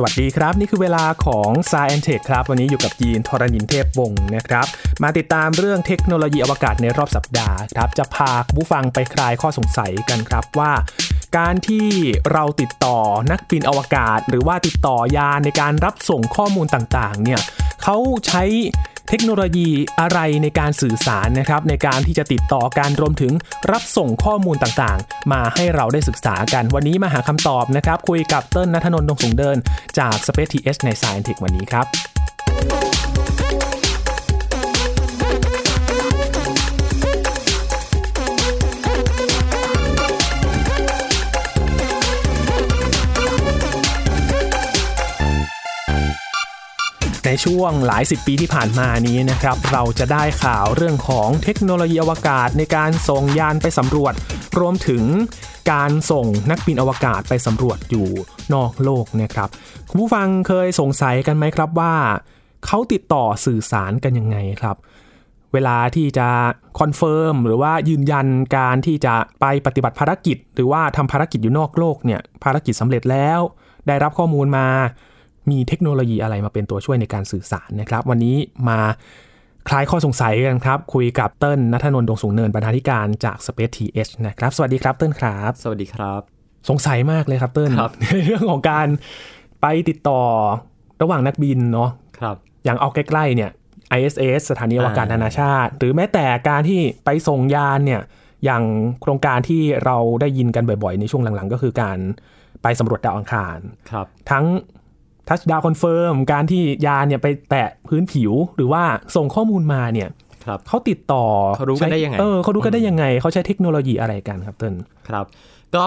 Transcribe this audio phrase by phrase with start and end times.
[0.00, 4.66] สวัสดีครับ นี่คือเวลาของ s ายแอนเทคครับ วันนี้อยู่กับยีนทรณินเทพวงศ์นะครับ
[5.02, 10.72] มาติดตามเรื่องเทคโนโลยีอวกาศในรอบสัปดาห์ครับ จะพาผู้ฟังไปคลายข้อสงสัยกันครับว่า
[11.36, 11.88] การที่
[12.32, 12.98] เราติดต่อ
[13.30, 17.40] นักบินอวกาศ หรือว่าติดต่อยานในการรับส่งข้อมูลต่างๆเนี่ย
[17.82, 17.96] เขา
[18.26, 18.42] ใช้
[19.10, 19.68] เทคโนโลยี
[20.00, 23.32] อะไรในการสื่อสารนะครับในการที่จะติดต่อการรวมถึง
[23.70, 29.56] รับส่งข้อมูลต่างๆ มาให้เราได้ศึกษากัน วันนี้มาหาคำตอบนะครับ คุยกับเติ้ลนัทนนท์ดงสูงเดิน
[29.98, 32.87] จาก Space TH ใน Science Tech วันนี้ครับ
[47.30, 54.14] ในช่วงหลายสิบปีที่ผ่านมานี้นะครับ เราจะได้ข่าวเรื่องของเทคโนโลยีอวกาศในการส่งยานไปสำรวจ
[54.58, 55.04] รวมถึง
[55.72, 58.08] การส่งนักบินอวกาศไปสำรวจอยู่
[58.54, 59.48] นอกโลกนะครับ
[59.88, 61.94] คุณผู้ฟังเคยสงสัยกันไหมครับว่า
[62.66, 64.76] เขาติดต่อสื่อสารกันยังไงครับ
[65.52, 66.28] เวลาที่จะ
[66.78, 73.40] confirm หรือว่ายืนยันการที่จะไปปฏิบัติภารกิจ หรือว่าทำภารกิจอยู่นอกโลกเนี่ยภารกิจสำเร็จแล้ว
[73.86, 74.68] ได้รับข้อมูลมา
[75.50, 78.36] มีเทคโนโลยีอะไรมาเป็นตัวช่วยในการสื่อสารนะครับ วันนี้
[78.68, 78.80] มา
[79.68, 86.20] คลายข้อสงสัยกันครับ คุยกับเติ้ลนัทนนท์ดงสูงเนินบรรณาธิการจาก Space TH นะครับ สวัสดีครับเติ้ลครับ สวัสดีครับ
[86.68, 88.86] สงสัยมากเลยครับเติ้ลครับในเรื่องของการ
[89.62, 90.22] ไปติดต่อ
[91.02, 93.50] ระหว่างนักบินเนาะครับ อย่างเอาใกล้ๆเนี่ย
[93.98, 98.02] ISS สถานีอวกาศอ่านานาชาติ หรือแม้แต่การที่ไปส่งยานเนี่ย
[98.44, 98.62] อย่าง
[99.02, 101.98] โครงการที่เราได้ยินกันบ่อยๆ ในช่วงหลังๆ ก็คือการ
[102.62, 103.58] ไปสำรวจดาวอังคาร
[103.90, 104.44] ครับ ทั้ง
[105.28, 108.82] touchdown confirm การที่ยานเนี่ยไปแตะพื้นผิวหรือว่า
[109.16, 110.08] ส่งข้อมูลมาเนี่ย
[110.46, 111.24] ครับเขาติดต่อ
[111.56, 114.74] เขารู้กันได้ยังไงเออเขารู้กันได้ยังไง เขาใช้เทคโนโลยีอะไรกันครับเติ้ล
[115.08, 115.24] ครับ
[115.74, 115.84] ก็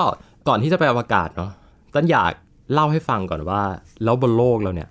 [0.48, 1.52] ก่อนที่จะไปอวกาศเนาะ
[1.94, 2.32] เติ้ลอยาก
[2.74, 3.62] เล่าให้ฟังก่อนว่า
[4.04, 4.90] แล้วบนโลกเราเนี่ย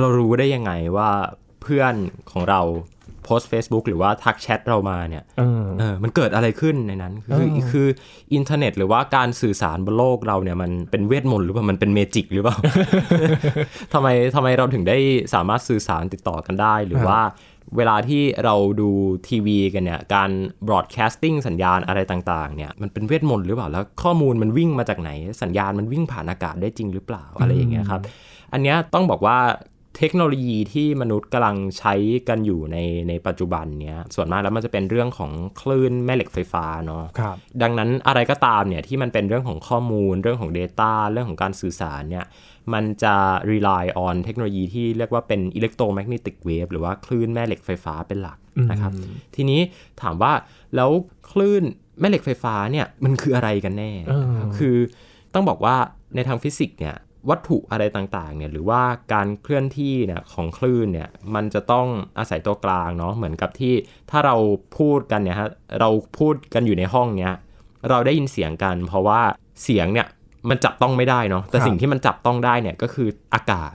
[0.00, 1.10] เรารู้ได้ยังไงว่า
[1.62, 1.94] เพื่อน
[2.30, 2.60] ของเรา
[3.24, 7.86] โพสต์ Facebook หรือว่าทักแชทเรามาเนี่ยเออเออมันเกิดอะไรขึ้นในนั้น คือเออคือ
[8.34, 12.56] อินเทอร์เน็ต หรือว่าการสื่อสารบนโลกเราเนี่ยมันเป็นเวทมนต์หรือเปล่ามันเป็น magic หรือเปล่า
[13.92, 14.98] ทำไมทำไมเราถึงได้
[15.34, 17.20] สามารถสื่อสารติดต่อกันได้หรือว่า
[17.76, 18.90] เวลาที่เราดู
[19.28, 20.30] ทีวีกันเนี่ย การ
[20.66, 25.10] broadcasting สัญญาณอะไรต่างๆเนี่ย มันเป็นเวทมนต์หรือเปล่า แล้วข้อมูลมันวิ่งมาจากไหน
[25.42, 28.00] สัญญาณมันวิ่งผ่านอากาศได้จริงหรือเปล่าอะไรอย่างเงี้ยครับ
[28.52, 29.38] อันเนี้ยต้องบอกว่า
[29.98, 31.94] เทคโนโลยีที่มนุษย์กำลังใช้
[32.28, 42.24] กันอยู่ในในปัจจุบันเนี้ยส่วนมากแล้วมันจะเป็นเรื่องของคลื่นแม่เหล็กไฟฟ้าเนาะครับดังนั้นอะไรก็ตามเนี่ยที่มันเป็นเรื่องของข้อมูล เรื่องของ Data เรื่องของการสื่อสารเนี่ย
[42.72, 43.14] มันจะ
[43.50, 48.38] rely on เทคโนโลยีที่เรียกว่าเป็น electromagnetic wave หรือว่าคลื่นแม่เหล็กไฟฟ้าเป็นหลัก
[48.70, 48.92] นะครับ
[49.34, 49.60] ทีนี้
[50.02, 50.32] ถามว่า
[50.76, 50.90] แล้ว
[51.30, 51.62] คลื่น
[52.00, 54.76] แม่เหล็กไฟฟ้าเนี่ยมันคืออะไรกันแน่เออคือ
[55.34, 55.76] ต้องบอกว่า
[56.16, 56.96] ในทางฟิสิกส์เนี่ย
[57.30, 61.86] วัตถุอะไรต่างๆเนี่ยหรือว่าการเคลื่อนที่เนี่ยของคลื่นเนี่ยมันจะต้อง
[62.18, 63.74] อาศัยตัวกลางเนาะเหมือนกับที่
[64.10, 64.36] ถ้าเรา
[64.78, 65.50] พูดกันเนี่ยฮะ
[65.80, 67.34] เราพูดกันอยู่ในห้องเนี้ย
[67.90, 69.20] เราได้ยินเสียงกัน เพราะว่า
[69.62, 70.06] เสียงเนี่ย
[70.48, 73.74] มันจับต้องไม่ได้เนาะแต่ครับสิ่งที่มันจับต้องได้เนี่ยก็คืออากาศ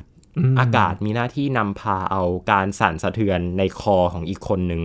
[0.51, 4.81] มอากาศมีหน้าที่นำพาเอาการสั่นสะเทือนในคอของอีกคนหนึ่ง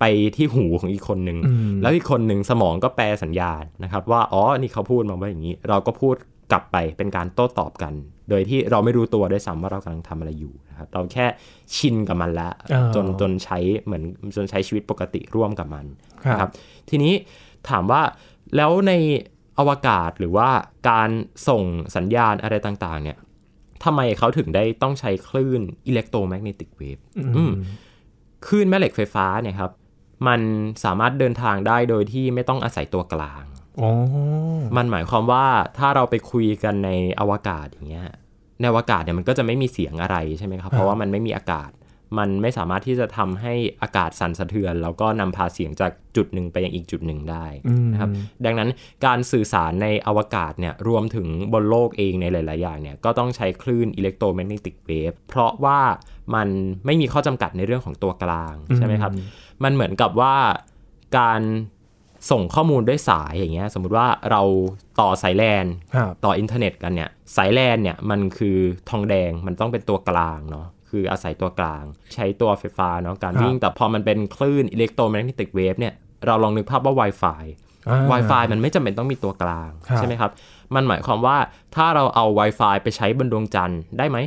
[0.00, 0.04] ไป
[0.36, 6.16] ที่หูของอีกคนหนึ่งอืมแล้วอีกคนหนึ่งสมองก็แปลสัญญาณนะครับ ว่าอ๋อนี่เขาพูดมาว่าอย่างนี้ เราก็พูด
[6.50, 7.94] กลับไปเป็นการโต้ตอบกัน
[8.30, 11.26] โดยที่เราไม่รู้ตัวด้วยซ้ำว่าเรากำลังทำอะไรอยู่นะครับเราแค่
[11.76, 14.02] ชินกับมันแล้วอ่าจนจนใช้เหมือน
[14.36, 15.86] จนใช้ชีวิตปกติร่วมกับมัน
[16.24, 16.50] ครับนะครับ
[16.90, 17.14] ทีนี้
[17.68, 18.02] ถามว่า
[18.56, 18.92] แล้วใน
[19.58, 20.48] อวกาศหรือว่า
[20.90, 21.10] การ
[21.48, 21.62] ส่ง
[21.96, 23.18] สัญญาณอะไรต่างๆ เนี่ย
[23.84, 26.98] ทำไมเขาถึงได้ต้องใช้คลื่นอิเล็กโทรแมกเนติกเวฟ
[27.36, 27.52] อืม
[28.46, 29.72] คลื่นแม่เหล็กไฟฟ้าเนี่ยครับ
[30.26, 30.40] มัน
[30.84, 33.57] สามารถเดินทางได้โดยที่ไม่ต้องอาศัยตัวกลางอ๋อ
[34.76, 35.46] มันหมายความว่า
[35.78, 36.90] ถ้าเราไปคุยกันใน
[37.20, 38.06] อวกาศอย่างเงี้ย
[38.60, 41.70] ในอวกาศเนี่ยมันก็จะไม่มีเสียงอะไรใช่ไหมครับ เพราะว่ามันไม่มีอากาศ
[42.18, 48.10] มันไม่สามารถที่จะทำให้อากาศสั่นสะเทือน แล้วก็นำพาเสียงจากจุดหนึ่งไปยังอีกจุดหนึ่งได้อืมนะครับ
[48.44, 48.70] ดังนั้น
[49.06, 55.80] การสื่อสารในอวกาศเนี่ยรวมถึงบนโลกเองในหลาย ๆ อย่างเนี่ยก็ต้องใช้คลื่น electromagnetic wave เพราะว่า
[56.34, 56.48] มัน
[56.86, 59.12] ไม่มีข้อจำกัดในเรื่องของตัวกลางใช่ไหมครับ
[59.64, 60.34] มันเหมือนกับว่า
[61.18, 61.40] การ
[62.30, 64.42] ส่งข้อมูลด้วยสายอย่างเงี้ยสมมุติว่าเรา
[65.00, 68.58] ต่อสายแลนครับต่ออินเทอร์เน็ตกันเนี่ยสายแลนเนี่ยมันคือ
[68.90, 71.84] ทองแดงมันต้องเป็นตัวกลางเนาะคืออาศัยตัวกลาง
[72.14, 75.94] ใช้ตัวไฟฟ้าเนาะการวิ่งแต่พอมันเป็นคลื่น electromagnetic wave เนี่ย
[76.26, 77.44] เราลองนึกภาพว่า Wi-Fi
[77.88, 80.30] อ่า Wi-Fi มันไม่จำเป็นต้องมีตัวกลางครับใช่ไหมครับ
[80.74, 81.36] มันหมายความว่า
[81.76, 84.18] ถ้าเราเอา Wi-Fi ไปใช้บนดวงจันทร์ได้ไหม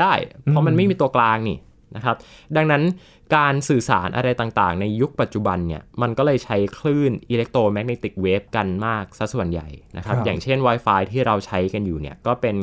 [0.00, 0.12] ได้
[0.44, 1.56] เพราะมันไม่มีตัวกลางนี่
[1.94, 2.16] นะครับ
[2.56, 2.82] ดังนั้น
[3.36, 12.56] การสื่อสารอะไรต่างๆ ในยุคปัจจุบันเนี่ย มันก็เลยใช้คลื่นอิเล็กโทรแมกเนติกเวฟกันมากซะส่วนใหญ่นะครับครับอย่างเช่น Wi-Fi ที่เราใช้กันอยู่เนี่ย ก็เป็น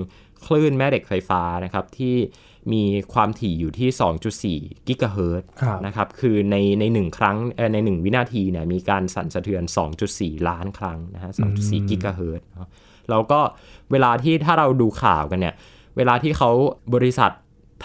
[0.46, 2.16] คลื่นแม่เหล็กไฟฟ้านะครับที่
[2.74, 2.84] มี
[3.14, 3.90] ความถี่อยู่ที่
[4.70, 9.64] 2.4 กิกะเฮิรตซ์ครับนะครับ คือในในหนึ่งครั้งเอ่อในหนึ่งวินาทีเนี่ยมีการสั่นสะเทือน
[10.06, 12.70] 2.4 ล้านครั้งนะฮะ 2.4 กิกะเฮิรตซ์เนาะ
[13.10, 13.40] แล้วก็
[13.92, 15.56] เวลาที่ถ้าเราดูข่าวกันเนี่ย
[15.98, 16.50] เวลาที่เขา
[16.96, 17.32] บริษัท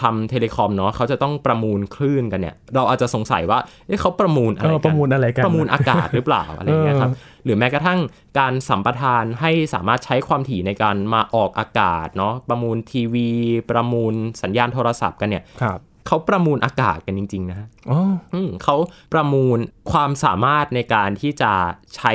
[0.01, 7.11] ทำเทเลคอมเนาะเขาจะต้องประมูลคลื่นกันเนี่ย เราอาจจะสงสัยว่าเอ๊ะเขาประมูลอะไรเออกันประมูลอะไรกันประมูลอากาศหรือเปล่าอะไรอย่างเงี้ยครับ
[7.45, 7.99] หรือแม้กระทั่ง
[8.39, 13.29] การสัมปทานให้สามารถใช้ความถี่ในการมาออกอากาศเนาะประมูลทีวี
[13.69, 17.99] ประมูลสัญญาณโทรศัพท์กันเนี่ยครับเขาประมูลอากาศกันจริง ๆ นะฮะอ๋อ
[18.33, 18.75] อืมเขา
[19.13, 19.57] ประมูล
[19.91, 21.51] ความสามารถในการที่จะ
[21.95, 22.13] ใช้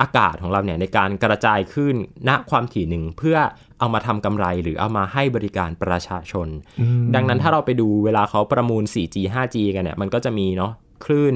[0.00, 1.94] อากาศของเราเนี่ยในการกระจายขึ้น
[2.28, 3.38] ณความถี่หนึ่งเพื่อ
[3.78, 6.48] เอามาทำกำไรหรือเอามาให้บริการประชาชน
[7.14, 10.72] ดังนั้นถ้าเราไปดูเวลาเขาประมูล 4G 5G กันเนี่ยมันก็จะมีเนาะ
[11.04, 11.34] คลื่น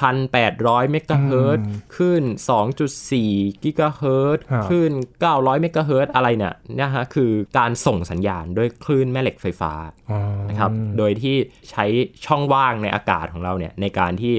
[0.00, 1.64] 1,800 เมกะเฮิรตซ์
[1.94, 2.24] คลื่น
[2.92, 4.92] 2.4 กิกะเฮิรตซ์ครับคลื่น
[5.26, 9.72] 900 เมกะเฮิรตซ์อะไรเนี่ยนะฮะคือการส่งสัญญาณด้วยคลื่นแม่เหล็กไฟฟ้า
[10.10, 10.18] อ๋อ
[10.48, 11.36] นะครับ โดยที่
[11.70, 11.84] ใช้
[12.26, 14.34] ช่องว่างในอากาศของเราเนี่ยในการที่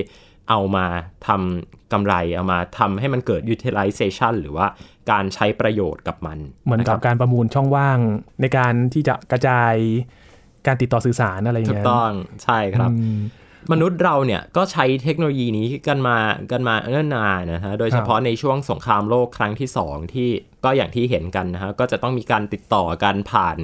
[0.49, 0.85] เอามา
[1.27, 4.67] ทำ กำไรเอามาทำให้มันเกิด utilization หรือว่า
[5.11, 7.99] การใช้ประโยชน์กับมัน เหมือนกับะครัการประมูลช่องว่าง
[8.41, 9.73] ในการที่จะกระจาย
[10.67, 12.11] การติดต่อสื่อสารอะไรอย่างถูกเงี้ยต้อง
[12.43, 13.19] ใช่ครับอืม
[13.71, 16.17] มนุษย์เราเนี่ยก็ใช้เทคโนโลยีนี้กันมา
[16.51, 20.29] กันมาเนิ่นนานนะฮะโดยเฉพาะในช่วงสงครามโลกครั้งที่2ที่
[20.63, 23.57] ก็อย่างที่เห็นกันนะฮะก็จะต้องมีการติดต่อกันผ่าน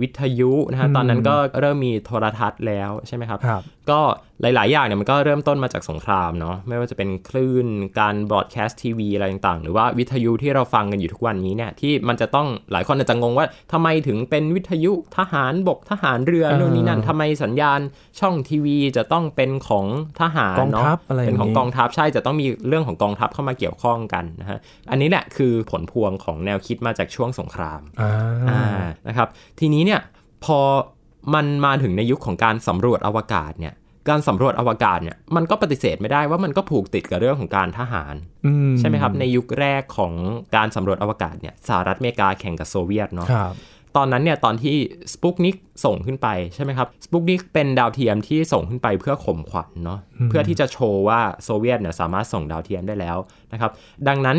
[0.00, 4.00] วิทยุนะฮะตอนนั้นก็เริ่มมีโทรทัศน์แล้วใช่ไหมครับครับก็
[4.42, 7.66] หลาย ๆ อย่างเนี่ยมันก็เริ่มต้นมาจากสงครามเนาะไม่ว่าจะเป็นคลื่น
[8.00, 17.80] การบรอดแคสต์ทีวีอะไรต่างๆ หรือว่าวิทยุที่เราฟังกันอยู่ทุกวันนี้เนี่ยที่มันจะต้องหลายคนอาจจะงงว่าทำไมถึงเป็นวิทยุทหารบกทหารเรือเออโน่นนี่นั่นทำไมสัญญาณ
[18.20, 19.86] ช่องทีวีจะต้องเป็นของ
[20.20, 24.58] ทหารกองทัพเนาะอะไรอย่างนี้เป็นของกองทัพใช่จะต้องมีเรื่องของกองทัพเข้ามาเกี่ยวข้องกันนะฮะ
[24.90, 28.12] อันนี้แหละคือผลพวงของแนวคิดมาจากช่วงสงครามอ่า
[28.50, 28.62] อ่า
[29.08, 29.28] นะครับ
[29.60, 30.00] ทีนี้เนี่ย
[30.44, 30.60] พอ
[31.34, 33.74] มันมาถึงในยุคของการสำรวจอวกาศเนี่ย
[34.08, 38.14] การสำรวจอวกาศเนี่ยมันก็ปฏิเสธไม่ได้ว่ามันก็ผูกติดกับเรื่องของการทหาร
[38.46, 40.12] อืมใช่ไหมครับในยุคแรกของ
[40.56, 43.54] การสำรวจอวกาศเนี่ยสหรัฐอเมริกาแข่งกับโซเวียตเนาะครับ
[43.96, 44.76] ตอนนั้นเนี่ยตอนที่
[45.12, 53.16] สปุกนิกส่งขึ้นไปใช่ไหมครับสปุกนิกเป็นดาวเทียมที่ส่งขึ้นไปเพื่อข่มขวัญเนาะเพื่อที่จะโชว์ว่าโซเวียตเนี่ยสามารถส่งดาวเทียมได้แล้ว
[53.52, 53.70] นะครับ
[54.08, 54.36] ดังนั้น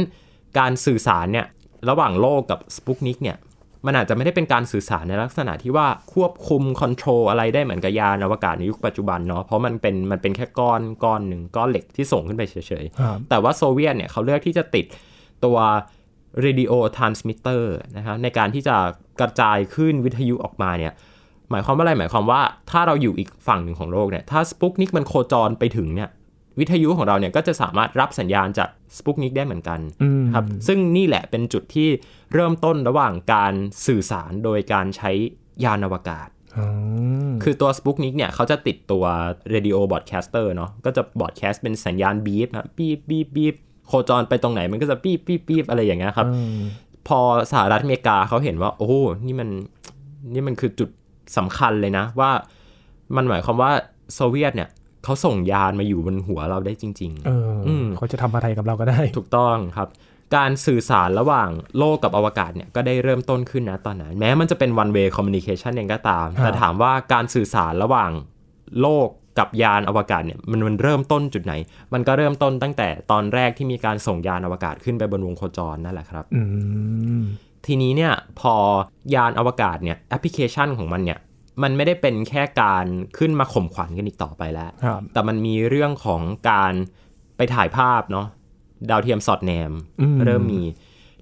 [0.60, 1.46] การสื่อสารเนี่ย
[1.90, 3.38] ระหว่างโลกกับสปุกนิกเนี่ย
[3.86, 14.86] มันอาจจะไม่ได้เป็นการสื่อสารในลักษณะที่ว่าควบคุม control อะไรได้เหมือนกับยานอวกาศในยุคปัจจุบันเนาะเพราะมันเป็นมันเป็นแค่ก้อนก้อนหนึ่งก้อนเหล็กที่ส่งขึ้นไปเฉยๆครับแต่ว่าโซเวียตเนี่ยเขาเลือกที่จะติด
[15.46, 15.58] ตัว
[16.46, 17.64] radio transmitter
[17.98, 18.76] นะครับในการที่จะ
[19.20, 20.94] กระจายขึ้นวิทยุออกมาเนี่ย
[21.52, 22.42] หมายความว่าอะไรหมายความว่า
[22.72, 26.10] ถ้าเราอยู่อีกฝั่งหนึ่งของโลกเนี่ยถ้าสปุกนิกมันโคจรไปถึงเนี่ย
[26.60, 31.90] วิทยุของเราเนี่ยก็จะสามารถรับสัญญาณจาก สปุกนิกได้เหมือนกันอืมครับซึ่งนี่แหละเป็นจุดที่
[32.34, 33.54] เริ่มต้นระหว่างการ
[33.88, 35.12] สื่อสารโดยการใช้
[35.64, 36.28] ยานอวกาศ
[36.58, 36.68] อ๋อ
[37.44, 39.04] คือตัว Sputnik เนี่ยเขาจะติดตัว
[39.54, 43.56] Radio Broadcaster เนาะก็จะบอดแคสต์เป็นสัญญาณบีบนะบีบบีบบีบ
[43.88, 46.58] โคจรไปตรงไหนมันก็จะบีบบีบบีบอะไรอย่างเงี้ยครับอืม
[47.08, 47.20] พอ
[47.52, 48.90] สหรัฐอเมริกาเขาเห็นว่า โอ้
[49.26, 49.50] นี่มัน
[50.34, 50.90] นี่มันคือจุด
[51.38, 52.32] สำคัญเลยนะว่า
[53.16, 53.72] มันหมายความว่า
[54.16, 54.70] โซเวียตเนี่ย
[55.04, 59.90] เขาส่งยานมาอยู่บนหัวเราได้จริง ๆ เอออมเขาจะทำอะไรกับเราก็ได้ ถูกต้องครับ
[60.36, 68.12] การสื่อสารระหว่างโลกกับอวกาศเนี่ยก็ได้เริ่มต้นขึ้นนะตอนนั้น แม้มันจะเป็น one way communication เองก็ตามครับแต่ถามว่าการสื่อสารระหว่าง
[68.82, 69.08] โลก
[69.40, 71.54] กับยานอวกาศเนี่ยมันมันเริ่มต้นจุดไหน
[71.94, 76.42] มันก็เริ่มต้นตั้งแต่ตอนแรกที่มีการส่งยานอวกาศขึ้นไปบนวงโคจรนั่นแหละครับอื
[77.20, 77.22] ม
[77.66, 78.56] ทีนี้เนี่ยพอ
[79.16, 81.20] ยานอวกาศเนี่ยแอปพลิเคชันของมันเนี่ย
[81.64, 82.86] มันไม่ได้เป็นแค่การ
[83.18, 86.74] ขึ้นมาข่มขวัญกันอีกต่อไปแล้วครับแต่มันมีเรื่องของการ
[87.38, 88.28] ไปถ่ายภาพเนาะ
[88.90, 90.64] ดาวเทียมสอดแนมอืมเริ่มมี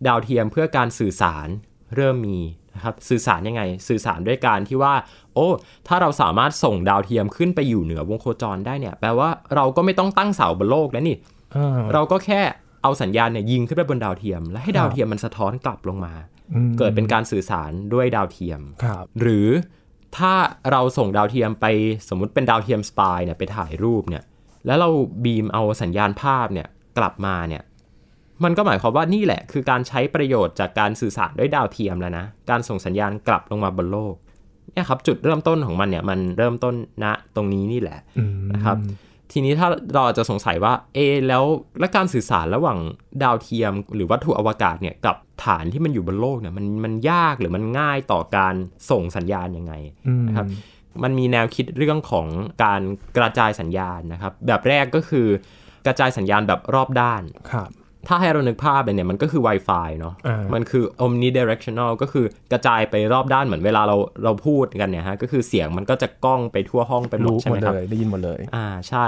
[0.08, 1.48] ดาวเทียมเพื่อการสื่อสาร
[1.96, 2.40] เริ่มมี
[2.76, 4.94] นะครับสื่อสารยังไง สื่อสารด้วยการที่ว่า
[5.34, 5.48] โอ้
[5.88, 11.18] ถ้าเราสามารถส่งดาวเทียมขึ้นไปอยู่เหนือวงโคจรได้เนี่ย แปลว่าเราก็ไม่ต้องตั้งเสาบนโลกแล้วนี่
[11.56, 12.42] อ่าเราก็แค่
[12.84, 16.14] เอาสัญญาณเนี่ยยิงขึ้นไปบนดาวเทียม แล้วให้ดาวเทียมมันสะท้อนกลับลงมา
[16.56, 19.48] อืมเกิดเป็นการสื่อสารด้วยดาวเทียมครับหรือ
[20.18, 20.34] ถ้า
[20.72, 21.66] เราส่งดาวเทียมไป
[22.10, 24.24] สมมุติเป็นดาวเทียม spy เนี่ยไปถ่ายรูปเนี่ย
[24.66, 24.90] แล้วเรา
[25.24, 27.64] beam เอาสัญญาณภาพเนี่ยกลับมาเนี่ย
[28.44, 34.16] มันก็หมายความว่านี่แหละคือการใช้ประโยชน์จากการสื่อสารด้วยดาวเทียมแล้วนะ การส่งสัญญาณกลับลงมาบนโลก
[34.74, 38.00] เนี่ยครับจุดเริ่มต้นของมันเนี่ยมันเริ่มต้นณตรงนี้นี่แหละ
[38.54, 38.78] นะครับ
[39.32, 41.44] ทีนี้ถ้าเราอาจจะสงสัยว่าเอะแล้ว
[41.80, 42.80] และการสื่อสารระหว่าง
[43.24, 48.56] ดาวเทียม หรือวัตถุอวกาศเนี่ยกับฐานที่มันอยู่บนโลกเนี่ยมันมันยากหรือมันง่ายต่อการ
[48.92, 49.74] ส่งสัญญาณยังไง
[50.08, 50.48] อืมนะครับ
[51.04, 52.28] มันมีแนวคิดเรื่องของ
[52.64, 52.82] การ
[53.18, 55.28] กระจายสัญญาณนะครับ แบบแรกก็คือ
[55.86, 57.22] กระจายสัญญาณแบบรอบด้าน
[57.52, 57.70] ครับ
[58.08, 69.06] ถ้าให้เรานึกภาพเลยเนี่ยมันก็คือ Wi-Fi เนาะอ่ามัมันคือ omnidirectional ก็คือกระจายไปรอบด้านเหมือนเวลาเราเราพูดกันเนี่ยฮะก็คือเสียงมันก็จะก้องไปทั่วห้องไปหมดรู้ใช่หมไหดมครับเลยได้ยินหมดเลยอ่าใช่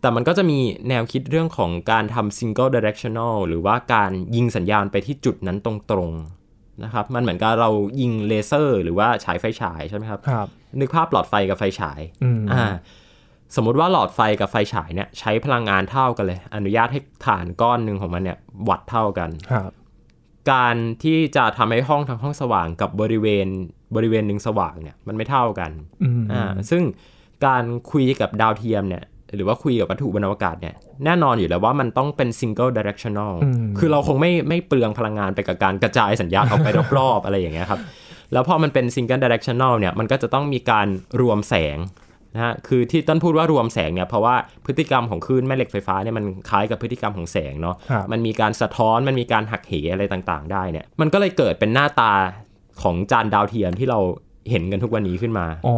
[0.00, 10.48] แต่มันก็จะมีแนวคิดเรื่องของการทำ single directional หรือว่าการยิงสัญญาณไปที่จุดนั้นตรงๆนะครับมันเหมือนกับเรายิงเลเซอร์ หรือว่าฉายไฟฉายใช่ไหมครับครับ
[10.80, 12.64] นึกภาพหลอดไฟกับไฟฉายอืมอ่า
[13.56, 19.70] สมมุติว่าหลอดไฟกับไฟฉายเนี่ยใช้พลังงานเท่ากันเลย อนุญาตให้ฐานก้อนหนึ่งของมันเนี่ยวัดเท่ากันครับ
[20.52, 23.46] การที่จะทำให้ห้องทั้งห้องสว่างกับบริเวณ
[23.96, 25.70] บริเวณหนึ่งสว่างเนี่ยมันไม่เท่ากัน
[26.02, 26.82] อืมอ่าซึ่ง
[27.46, 29.04] การคุยกับดาวเทียมเนี่ย
[29.36, 36.68] หรือว่าคุยกับวัตถุบนอวกาศเนี่ยแน่นอนอยู่แล้วว่ามันต้องเป็น single directional อืมคือเราคงไม่ไม่เปลืองพลังงานไปกับการกระจายสัญญาณออกไป
[36.98, 37.80] รอบๆ อะไรอย่างเงี้ยครับ
[38.32, 40.86] แล้วพอมันเป็น single directional เนี่ยมันก็จะต้องมีการ
[41.20, 41.78] รวมแสง
[42.34, 44.34] นะฮะคือที่ต้นพูดว่ารวมแสงเนี่ยเพราะว่า
[44.66, 52.12] พฤติกรรมของคลื่นแม่เหล็กไฟฟ้าเนี่ยมันคล้ายกับพฤติกรรมของแสงเนาะครับมันมีการสะท้อนมันมีการหักเหอะไรต่างๆ ได้เนี่ยมันก็เลยเกิดเป็นหน้าตา
[52.82, 54.00] ของจานดาวเทียมที่เรา
[54.50, 55.76] เห็นกันทุกวันนี้ขึ้นมาอ๋อ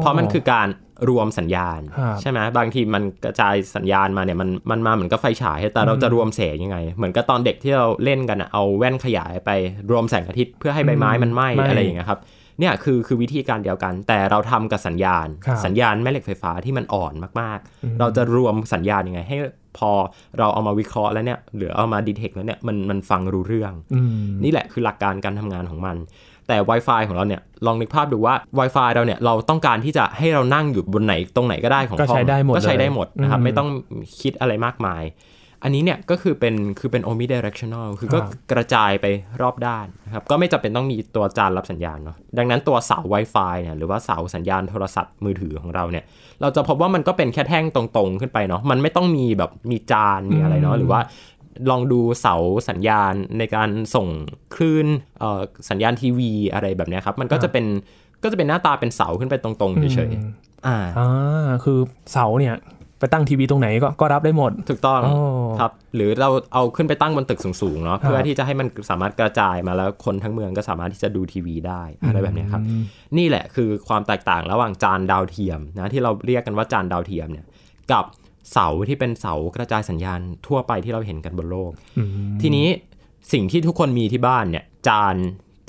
[0.00, 0.68] เพราะมันคือการ
[1.08, 9.50] รวมสัญญาณครับใช่ไหมบางทีมันกระจายสัญญาณมาเนี่ยมันมันมาเหมือนกับไฟฉายแต่เราจะรวมแสงยังไง เหมือนกับตอนเด็กที่เราเล่นกันอะเอาแว่นขยายไป
[9.90, 12.20] รวมแสงอาทิตย์เพื่อให้ใบไม้มันไหม้ไหม้อะไรอย่างเงี้ยครับ
[12.60, 19.38] เนี่ยคือคือวิธีการเดียวกัน แต่เราทำกับสัญญาณครับสัญญาณแม่เหล็กไฟฟ้าที่มันอ่อนมากๆ เราจะรวมสัญญาณยังไง ให้
[19.78, 19.90] พอ
[20.38, 25.96] เราเอามาวิเคราะห์แล้วเนี่ยหรือเอามาดีเทคแล้วเนี่ยมันมันฟังรู้เรื่องอืมนี่แหละคือหลักการการทำงานของมัน
[26.48, 33.68] แต่ Wi-Fi ของเราเนี่ยลองนึกภาพดูว่า Wi-Fi เราเนี่ยเราต้องการที่จะให้เรานั่งอยู่บนไหนตรงไหนก็ได้ของก็ห้องใช้ได้หมดก็ใช้ได้หมดนะครับอืมไม่ต้อง
[34.20, 35.02] คิดอะไรมากมาย
[35.62, 39.06] อันนี้เนี่ยก็คือเป็นคือเป็น omnidirectional คือก็ครับกระจายไป
[39.40, 46.04] รอบด้านนะครับก็ไม่จำเป็นต้องมีตัวจานรับสัญญาณเนาะดังนั้นตัวเสา Wi-Fi เนี่ยหรือว่าเสาสัญญาณโทรศัพท์มือถือของเราเนี่ย
[46.40, 51.00] เราจะพบว่ามันก็เป็นแค่แท่งตรงๆ ขึ้นไปเนาะมันไม่ต้องมีแบบมีจานมีอะไรเนาะหรือว่า
[51.70, 52.34] ลองดูเสา
[52.68, 54.06] สัญญาณในการส่ง
[54.54, 54.86] คลื่น
[55.18, 57.64] เอ่อสัญญาณทีวีอะไรแบบเนี้ยครับมันก็จะเป็น
[58.22, 61.78] ก็จะเป็นหน้าตาเป็นเสาขึ้นไปตรงๆเฉยอืมๆอ่าอ่าคือ
[62.12, 62.54] เสาเนี่ย
[62.98, 65.18] ไปตั้งทีวีตรงไหนก็ก็รับได้หมด ถูกต้องอ๋อ
[65.60, 72.82] ครับ หรือเราเอาขึ้นไปตั้งบนตึกสูงๆเนาะครับเพื่อที่จะให้มันสามารถกระจายมาแล้วคนทั้งเมืองก็สามารถที่จะดูทีวีได้อะไรแบบเนี้ยครับอืม
[73.18, 77.46] นี่แหละคือความแตกต่างระหว่างจานดาวเทียมนะที่เราเรียกกันว่าจานดาวเทียมเนี่ย
[77.92, 78.04] กับ
[78.52, 82.08] เสาที่เป็นเสากระจายสัญญาณทั่วไปที่เราเห็นกันบนโลกอืม
[82.42, 82.68] ทีนี้
[83.32, 85.16] สิ่งที่ทุกคนมีที่บ้านเนี่ยจาน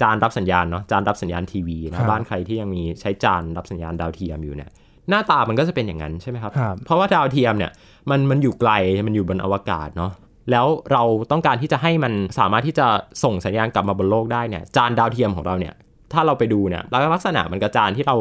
[0.02, 4.70] จานรับสัญญาณเนาะจานรับสัญญาณทีวีครันะบบ้านใครที่ยังมีใช้จานรับสัญญาณดาวเทียมอยู่เนี่ย
[5.10, 7.72] หน้าตามันก็จะเป็นอย่างนั้นใช่ไหมครับครับ เพราะว่าดาวเทียมเนี่ย
[8.10, 8.72] มันมันอยู่ไกล
[9.08, 10.12] มันอยู่บนอวกาศเนาะ
[10.52, 12.88] แล้วเราต้องการที่จะให้มันสามารถที่จะ
[13.24, 15.74] ส่งสัญญาณกลับมาบนโลกได้เนี่ยจานดาวเทียมของเราเนี่ย
[16.14, 16.84] ถ้าเราไปดูเนี่ย
[17.14, 18.18] ลักษณะมันกับจานที่เรา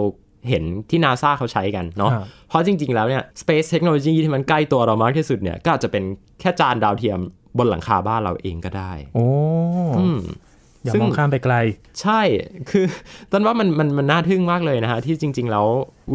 [0.48, 6.04] เห็นที่นาซาเขาใช้กันเนาะครับเพราะจริง ๆ แล้วเนี่ย space technology ที่มันใกล้ตัวเรามากที่สุดเนี่ย ก็อาจจะเป็น
[6.40, 7.18] แค่จานดาวเทียม
[7.58, 9.26] บนหลังคาบ้านเราเองก็ได้ โอ้
[10.86, 11.54] อืมอย่าซึ่งมองข้ามไปไกล
[12.00, 12.20] ใช่
[12.70, 12.86] คือ
[13.32, 15.66] ต้นว่ามันมันมันน่าทึ่งมากเลยนะฮะ ที่จริง ๆ แล้ว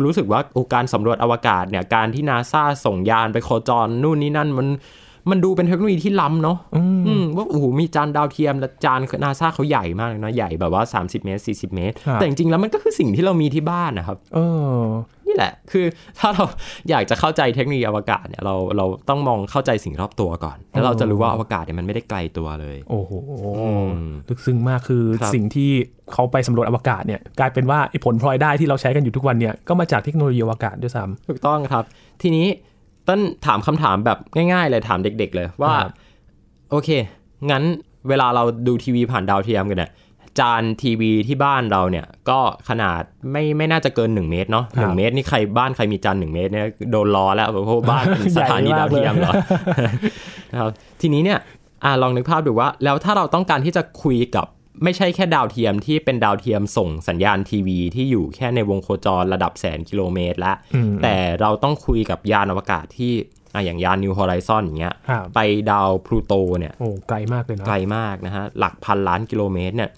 [0.06, 4.68] รู้สึกว่าโอการสำรวจอวกาศเนี่ยการที่นาซาส่งยานไปโคจรนู่นนี่นั่นมัน
[5.30, 14.40] มันดูเป็นเทคโนโลยีที่ล้ำเนาะอืมอืมว่าโอ้โหมีจานดาวเทียมและจานนาซาเขาใหญ่มากเลยนะ ใหญ่แบบว่า 30 เมตร 40 เมตรครับแต่จริงๆแล้วมันก็คือสิ่งที่เรามีที่บ้านนะครับเอ
[14.76, 14.82] อ
[15.28, 15.86] นี่แหละ คือ
[16.20, 16.46] ถ้าเรา
[16.90, 23.12] อยากจะเข้าใจเทคโนโลยีอวกาศเนี่ยเราเราต้องมองเข้าใจสิ่งรอบตัวก่อน แล้วเราจะรู้ว่าอวกาศเนี่ยมันไม่ได้ไกลตัวเลย โอ้โห
[23.86, 23.88] ม
[24.30, 25.70] ลึกซึ้งมากคือครับสิ่งที่
[26.14, 31.84] เขาไปสำรวจอวกาศเนี่ยกลายเป็นว่าไอ้ผลพลอยได้ที่เราใช้กันอยู่ทุกวันเนี่ยก็มาจากเทคโนโลยีอวกาศด้วยซ้ถูกต้องครับ
[32.22, 32.48] ทีนี้
[33.08, 35.92] ต้นถามคำถามแบบง่ายๆเลยถามเด็ก ๆ เลยว่าครับ
[36.72, 36.90] โอเค
[37.50, 37.64] งั้น
[38.10, 39.92] เวลาเราดูทีวีผ่านดาวเทียมกันเนี่ย
[40.40, 42.40] จานทีวีที่บ้านเราเนี่ยก็
[42.70, 49.34] ขนาดไม่ไม่น่าจะเกิน 1 เมตรเนาะหนึ่งเมตรนี่ใครบ้านใครมีจาน1เมตรเนี่ยโดนล้อแล้วเพราะว่าบ้านเป็นสถานีใหญ่มากดาวเทียมเหรอ
[50.52, 50.70] นะครับ
[51.02, 51.40] ทีนี้เนี่ย
[51.84, 54.46] อะลองนึกภาพดูว่า แล้วถ้าเราต้องการที่จะคุยกับ
[54.84, 63.14] ไม่ใช่แค่ดาวเทียมที่เป็นดาวเทียมส่งสัญญาณทีวีที่อยู่แค่ในวงโคจรระดับแสนกิโลเมตรแล้วอืมแต่เราต้องคุยกับยานอวกาศที่
[63.54, 65.40] อะอย่างยานนิว h อ r ิซอนอย่างเงี้ยำครับไป
[65.72, 69.90] ดาวพลูโตเนี่ยโอ้ไกลมากเลยเนาะไกลมากนะฮะหลักพันล้านกิโลเมตรเนี่ย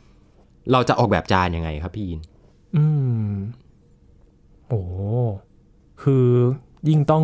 [0.72, 2.22] เราจะออกแบบจานยังไงครับพี่ยิน
[2.76, 2.86] อื
[3.28, 3.30] ม
[4.70, 4.82] โอ้
[6.04, 6.28] คือ
[6.90, 7.24] ยิ่งต้อง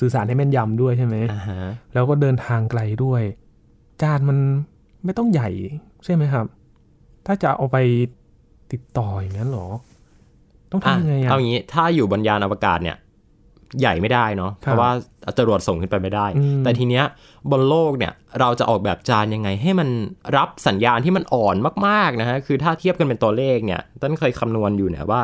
[0.00, 1.60] สื่อสารให้แม่นยำด้วยใช่ไหมอ่าฮะ
[1.94, 3.22] แล้วก็เดินทางไกลด้วย
[4.02, 4.38] จานมัน
[5.04, 5.48] ไม่ต้องใหญ่
[6.04, 6.46] ใช่ไหมครับ
[7.26, 7.78] ถ้าจะเอาไป
[8.72, 9.68] ติดต่ออย่างนั้นเหรอ
[10.70, 12.96] ต้องอะทำยังไงอะเอางี้ถ้าอยู่บนยานอวกาศเนี่ย
[13.80, 14.90] ใหญ่ไม่ได้เนาะครับเพราะว่า
[15.38, 17.04] จรวดส่งขึ้นไปไม่ได้อืมแต่ทีเนี้ย
[17.50, 19.88] บนโลกเนี่ย เราจะออกแบบจานยังไง ให้มัน
[20.36, 25.22] รับสัญญาณที่มันอ่อนมากๆนะฮะคือถ้าเทียบกันเป็นตัวเลขเนี่ยต้นเคยคำนวณอยู่เนี่ยว่า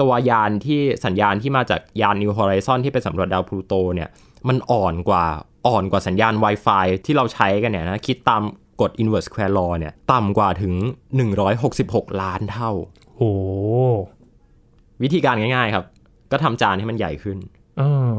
[0.00, 4.08] ตัวยานที่สัญญาณที่มาจากยาน New Horizon ที่ไปสำรวจดาวพลูโตเนี่ย
[4.48, 5.24] มันอ่อนกว่า
[5.66, 8.42] อ่อนกว่าสัญญาณ Wi-Fi ที่เราใช้กันเนี่ยนะคิดตาม
[8.80, 10.74] กฎ inverse square law เนี่ยต่ำกว่าถึง
[11.48, 12.70] 166 ล้านเท่า
[13.16, 13.30] โอ้
[15.02, 15.84] วิธีการง่ายๆครับ
[16.32, 17.38] ก็ทำจานให้มันใหญ่ขึ้น
[17.78, 17.82] เอ
[18.16, 18.18] อ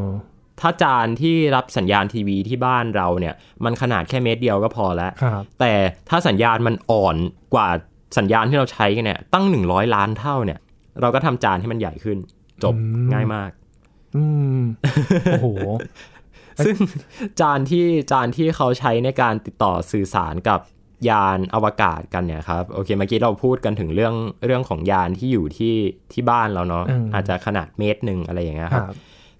[0.59, 3.33] ถ้าจานที่รับสัญญาณทีวีที่บ้านเราเนี่ย
[3.65, 5.73] มันขนาดแค่เมตรเดียวก็พอแล้วครับแต่
[6.09, 7.15] ถ้าสัญญาณมันอ่อน
[7.53, 7.67] กว่า
[8.17, 10.59] สัญญาณที่เราใช้กันเนี่ย ตั้ง 100 ล้านเท่าเนี่ย
[11.01, 12.17] เราก็ทำจานให้มันใหญ่ขึ้น
[12.63, 12.75] จบ
[13.13, 13.51] ง่ายมาก
[14.15, 14.23] อื
[14.57, 14.61] ม
[15.31, 15.47] โอ้โห
[16.65, 16.77] ซึ่ง
[17.41, 20.59] จานที่จานที่เขาใช้ในการติดต่อสื่อสารกับ
[21.09, 24.15] ยานอวกาศกันเนี่ยครับโอเคเมื่อกี้เราพูดกันถึงเรื่อง
[24.45, 25.75] เรื่องของยานที่อยู่ที่
[26.13, 28.95] ที่บ้านเราเนาะอืมอาจจะขนาดเมตรหนึ่งอะไรอย่างเงี้ยคครัรับบ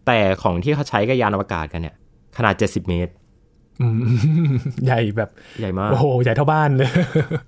[0.08, 1.96] แต่ของที่เขาใช้กับยานอวกาศกันเนี่ย
[2.38, 3.14] ขนาด70เมตร
[3.82, 4.02] อืม
[4.86, 6.90] ใหญ่แบบใหญ่มากโอ้โหใหญ่เท่าบ้านเลย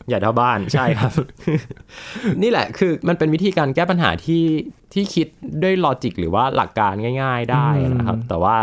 [0.09, 1.11] ใหญ่เท่าบ้านใช่ครับ
[2.41, 4.43] นี่แหละคือมันเป็นวิธีการแก้ปัญหาที่
[4.93, 5.27] ที่คิด
[5.63, 8.55] ด้วย logic หรือว่าหลักการง่าย ๆ ได้นะครับ แต่ว่า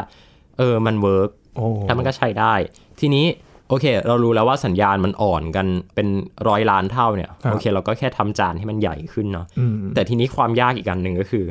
[0.60, 2.54] เออมัน work โอ้แล้วมันก็ใช้ได้
[3.00, 3.26] ทีนี้
[3.68, 6.08] โอเค เรารู้แล้วว่าสัญญาณมันอ่อนกันเป็น
[6.48, 11.44] ร้อยล้านเท่าเนี่ยโอเค เราก็แค่ทำจานให้มันใหญ่ขึ้นเนาะอืมแต่ทีนี้ความยากอีกอันหนึ่งก็คือ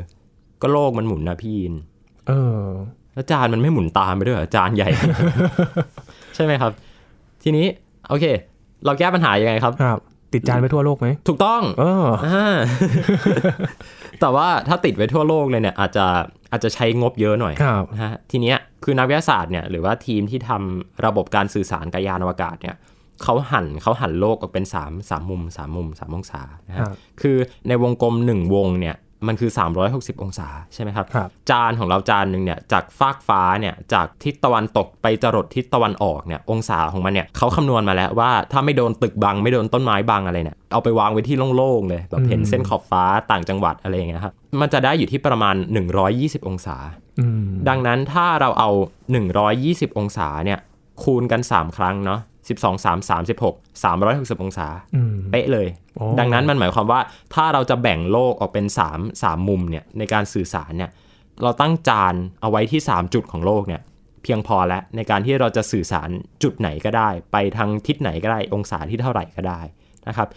[0.62, 1.74] ก็โลกมันหมุนนะพี่ยิน
[2.28, 2.64] เออ
[3.14, 4.88] แล้วจานมันไม่หมุนตามไปด้วยเหรอจานใหญ่
[6.34, 6.72] ใช่ไหมครับ
[7.42, 7.66] ทีนี้
[8.08, 8.24] โอเค
[8.84, 9.98] เราแก้ปัญหายังไงครับครับ
[10.32, 12.56] ติดจานไปทั่วโลกไหมถูกต้องเอออ่า
[14.20, 16.06] แต่ว่าถ้าติดไว้ทั่วโลกเลยเนี่ย อาจจะ
[16.50, 22.76] อาจจะใช้งบเยอะหน่อยครับนะฮะทีเนี้ย คือนักวิทยาศาสตร์เนี่ยหรือว่าทีมที่ทำระบบการสื่อสารกับยานอวกาศเนี่ย
[23.22, 27.36] เขาหันเขาหันโลกออกเป็น3 3มุม3มุม3องศานะคฮะรับคือ
[27.68, 28.96] ในวงกลม 1 วงเนี่ย
[29.28, 29.50] มันคือ
[29.86, 45.54] 360 องศาใช่ไหมครับครับจานของเราจานหนึ่งเนี่ยจากฟากฟ้าเนี่ยจากทิศตะวันตกไปจรดทิศตะวันออกเนี่ยองศาของมันเนี่ยเขาคำนวณมาแล้วว่าถ้าไม่โดนตึกบังไม่โดนต้นไม้บังอะไรเนี่ยเอาไปวางไว้ที่โล่งๆเลยแบบเห็นอืมเส้นขอบฟ้าต่างจังหวัดอะไรอย่างเงี้ยครับมันจะได้อยู่ที่ประมาณ
[46.02, 46.99] 120 องศาอืม
[47.68, 48.70] ดังนั้นถ้าเราเอา
[49.34, 50.58] 120 องศาเนี่ย
[51.02, 57.00] คูณกัน 3 ครั้งเนาะ12 3 36 360 องศาอืมเป๊ะเลยโอ้ดังนั้นมันหมายความว่า
[57.34, 60.90] ถ้าเราจะแบ่งโลกออกเป็น 3 3 มุมเนี่ยในการสื่อสารเนี่ย
[61.42, 63.82] เราตั้งจานเอาไว้ที่ 3 จุดของโลกเนี่ย
[64.22, 66.10] เพียงพอแล้วในการที่เราจะสื่อสาร
[66.42, 69.60] จุดไหนก็ได้ ไปทางทิศไหนก็ได้ องศาที่เท่าไหร่ก็ได้
[70.08, 70.28] นะครับ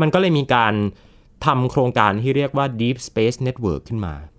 [0.00, 0.74] มันก็เลยมีการ
[1.46, 4.35] ทำโครงการที่เรียกว่า Deep Space Network ขึ้นมาอืม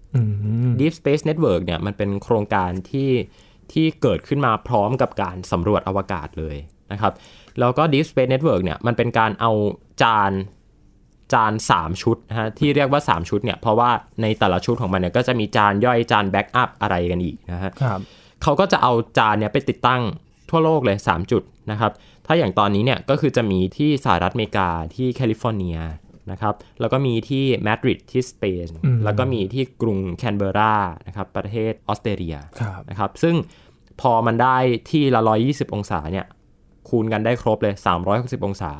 [0.79, 3.11] Deep Space Network เนี่ยมันเป็นโครงการที่
[3.71, 6.55] ที่เกิดขึ้นมาพร้อมกับการสำรวจอวกาศเลย
[6.91, 7.13] นะครับ
[7.59, 9.51] แล้วก็ Deep Space Network เนี่ยมันเป็นการเอา
[10.03, 10.31] จาน
[11.33, 13.89] จาน 3 ชุดนะฮะที่เรียกว่า 3 ชุดเนี่ยเพราะว่า
[14.21, 17.99] ในแต่ละชุดของมันเนี่ยก็จะมีจานย่อยจานแบ็กอัพอะไรกันอีกนะฮะครับ
[18.43, 20.01] เขาก็จะเอาจานเนี่ยไปติดตั้ง
[20.49, 21.91] ทั่วโลกเลย 3 จุดนะครับ
[22.25, 25.77] ถ้าอย่างตอนนี้เนี่ยก็คือจะมีที่สหรัฐอเมริกาที่แคลิฟอร์เนีย
[26.31, 30.75] นะครับ แล้วก็มีที่มาดริดที่สเปนอืมแล้วก็มีที่กรุงแคนเบอรา
[31.07, 33.35] นะครับ ประเทศออสเตรเลียครับนะครับ ซึ่ง
[34.01, 34.57] พอมันได้
[34.89, 36.25] ที่ละ 120 องศาเนี่ย
[36.89, 37.73] คูณกันได้ครบเลย
[38.09, 38.71] 360 องศา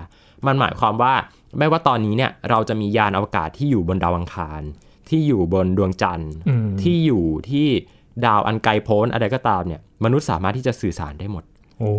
[0.48, 1.14] มันหมายความว่า
[1.58, 4.62] ไม่ว่าตอนนี้เนี่ย เราจะมียานอวกาศที่อยู่บนดาวอังคาร
[5.10, 7.68] ที่อยู่บนดวงจันทร์อืมที่อยู่ที่
[8.26, 11.44] ดาวอันไกลโพ้นอะไรก็ตามเนี่ย มนุษย์สามารถที่จะสื่อสารได้หมด
[11.80, 11.92] โอ้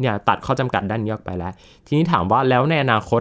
[0.00, 1.52] เนี่ยตัดข้อจำกัดด้านนี้ออกไปแล้ว
[1.86, 3.20] ทีนี้ถามว่าแล้วในอนาคต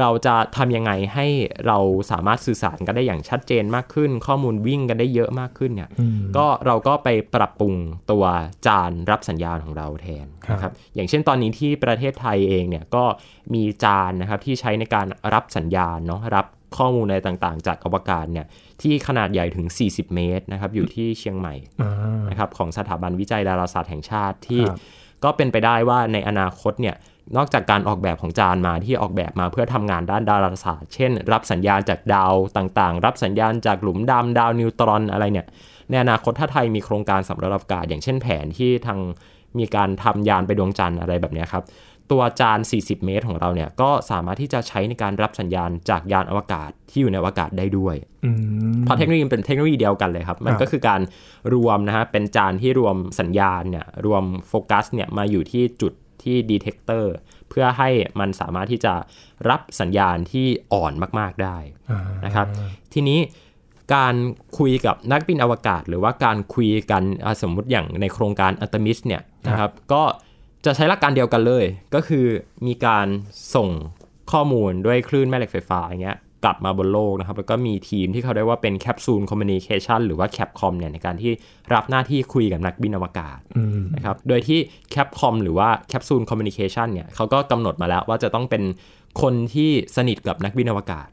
[0.00, 1.26] เราจะทำยังไงให้
[1.66, 1.78] เรา
[2.10, 7.74] สามารถสื่อสารกันได้อย่างชัดเจนมากขึ้น ข้อมูลวิ่งกันได้เยอะมากขึ้นเนี่ยอืมก็เราก็ไปปรับปรุง
[8.10, 8.24] ตัว
[8.66, 13.04] จานรับสัญญาณของเราแทนนะคครัรับบอย่างเช่นตอนนี้ที่ประเทศไทยเองเนี่ยก็
[13.54, 18.46] มีจานนะครับที่ใช้ในการรับสัญญาณเนาะรับข้อมูลอะไรต่างๆ จากอวกาศเนี่ย
[18.82, 21.92] ที่ขนาดใหญ่ถึง 40 เมตรนะครับอยู่ที่เชียงใหม่อ่า
[22.30, 24.78] นะครับของสถาบันวิจัยดาราศาสตร์แห่งชาติที่ครับ
[25.24, 26.96] ก็เป็นไปได้ว่าในอนาคตเนี่ย
[27.36, 35.46] นอกจากการออกแบบของจานมาที่ออกแบบมาเพื่อทำงานด้านดาราศาสตร์ เช่น รับสัญญาณจากดาวต่างๆ รับสัญญาณจากหลุมดำดาวนิวตรอนอะไรเนี่ย
[35.90, 38.98] ในอนาคตถ้าไทยมีโครงการสำรวจอวกาศ อย่างเช่นแผนที่ทาง
[39.58, 41.64] มีการทำยานไปดวงจันทร์อะไรแบบเนี้ยครับ
[42.10, 48.30] ตัวจาน 40 เมตรของเราเนี่ยก็สามารถที่จะใช้ในการรับสัญญาณจากยานอวกาศที่อยู่ในอวกาศได้ด้วยอื
[48.72, 51.00] มเพราะเทคโนโลยีมันเป็นเทคโนโลยีเดียวกันเลยครับ มันครับก็คือการ
[51.54, 55.92] รวมนะฮะเป็นจานที่รวมสัญญาณเนี่ยรวมโฟกัสเนี่ยมาอยู่ที่จุด
[56.24, 57.14] ที่ detector
[57.48, 58.94] เพื่อให้มันสามารถที่จะ
[59.48, 61.56] รับสัญญาณที่อ่อนมากๆได้
[61.90, 62.46] อ่านะครับ
[62.92, 63.20] ทีนี้
[63.94, 64.14] การ
[64.58, 70.02] คุยกับนักบินอวกาศ หรือว่าการคุยกันอะสมมุติอย่างในโครงการอัตมิสเนี่ยนะครับก็
[70.64, 72.26] จะใช้หลักการเดียวกันเลย ก็คือ
[72.66, 73.06] มีการ
[73.54, 73.68] ส่ง
[74.32, 81.32] ข้อมูลด้วยคลื่นแม่เหล็กไฟฟ้าอย่างเงี้ย กลับมาบนโลกนะครับ แล้วก็มีทีมที่เขาเรียกว่าเป็นแคปซูลคอมมิ n นิเคชันหรือว่าแคปคอมเนี่ยในการที่
[81.74, 84.58] รับหน้าที่คุยกับนักบินอวกาศอืมนะครับ โดยที่
[84.90, 88.62] แคปคอมหรือว่าแคปซูลคอมมิ n นิเคชันเนี่ยเขาก็กำหนดมาแล้วว่าจะต้องเป็น
[89.22, 91.08] คนที่สนิทกับนักบินอวกาศ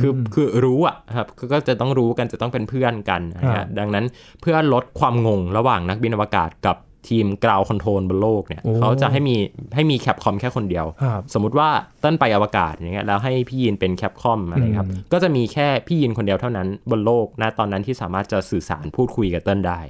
[0.00, 4.04] คือคือรู้อะครับก็จะต้องรู้กันจะต้องเป็นเพื่อนกันนะฮะดังนั้น
[4.40, 6.76] เพื่อลดความงงระหว่างนักบินอวกาศกับ
[7.08, 9.36] ทีม ground control บนโลกเนี่ยเขาจะให้มี
[9.74, 10.86] ให้มี CAPCOM แค่คนเดียว
[11.34, 11.68] สมมุติว่า
[12.00, 19.80] เต้นไปอวกาศอย่างเงี้ยแล้วให้พี่ยินเป็น CAPCOM อะไรครับ ก็จะมีแค่พี่ยินคนเดียวเท่านั้นบนโลกนะตอนนั้นที่สามารถจะสื่อสารพูดคุยกับเต้นได้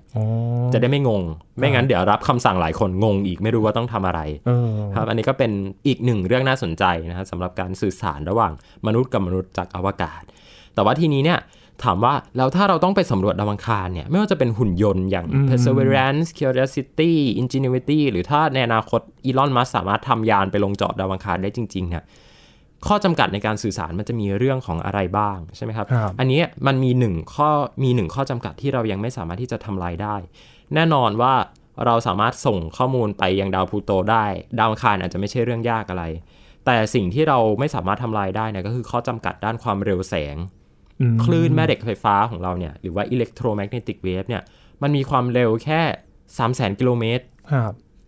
[0.72, 1.22] จะได้ไม่งง
[1.58, 4.20] ไม่งั้นเดี๋ยวรับคำสั่งหลายคนงงอีกไม่รู้ว่าต้องทำอะไร
[4.96, 5.50] ครับอันนี้ก็เป็น
[5.86, 8.52] อีกหนึ่งเรื่องน่าสนใจนะครับสำหรับการสื่อสารระหว่าง
[8.86, 10.22] มนุษย์กับมนุษย์จากอวกาศ
[10.74, 11.38] แต่ว่าทีนี้เนี่ย
[11.84, 22.04] ถามว่าแล้วถ้าเราต้องไปสำรวจดาวอังคารเนี่ยไม่ว่าจะเป็นหุ่นยนต์อย่าง perseverance curiosity ingenuity หรือถ้าในอนาคตอีลอนมัสสามารถทำยานไปลงจอดดาวอังคารได้จริงๆเนี่ย
[22.86, 27.50] ข้อจำกัดในการสื่อสารมันจะมีเรื่องของอะไรบ้างใช่ไหมครับรบอันนี้มันมีหนึ่งข้อ
[27.84, 30.16] มีหนึ่งข้อจำกัดที่เรายังไม่สามารถที่จะทำลายได้
[30.74, 31.34] แน่นอนว่า
[31.86, 34.26] เราสามารถส่งข้อมูลไปยังดาวพลูโตได้
[34.58, 36.04] ดาวอังคารอาจจะไม่ใช่เรื่องยากอะไร
[36.66, 40.36] แต่สิ่งที่เราไม่สามารถทำลายได้เนี่ยก็คือข้อจำกัดด้านความเร็วแสง
[41.24, 44.42] คลื่นแม่เหล็กไฟฟ้าของเราเนี่ยหรือว่าอิเล็กโทรแมกเนติกเวฟเนี่ย
[44.82, 45.80] มันมีความเร็วแค่
[46.38, 47.24] 3 0 0 0 0 0กิโลเมตร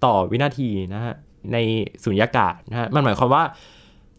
[0.05, 1.15] ต่อวินาทีนะฮะ
[1.53, 1.57] ใน
[2.05, 3.45] สุญญากาศนะฮะมันหมายความว่า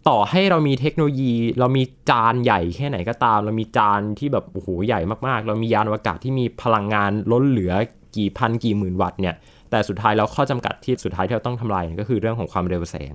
[0.10, 7.73] ต่อให้เรามีเทคโนโลยี เรามีจานใหญ่แค่ไหนก็ตาม เรามีจานที่แบบโอ้โหใหญ่มากๆ เรามียานอวกาศที่มีพลังงานล้นเหลือ
[8.17, 9.36] กี่พันกี่หมื่นวัตต์เนี่ย
[9.69, 13.13] แต่สุดท้ายแล้วข้อจำกัดที่สุดท้ายที่เราต้องทำลายก็คือเรื่องของความเร็วแสง